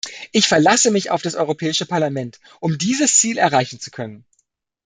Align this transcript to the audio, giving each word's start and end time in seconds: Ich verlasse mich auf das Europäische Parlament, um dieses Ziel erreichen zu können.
Ich 0.31 0.47
verlasse 0.47 0.89
mich 0.89 1.11
auf 1.11 1.21
das 1.21 1.35
Europäische 1.35 1.85
Parlament, 1.85 2.39
um 2.59 2.79
dieses 2.79 3.19
Ziel 3.19 3.37
erreichen 3.37 3.79
zu 3.79 3.91
können. 3.91 4.25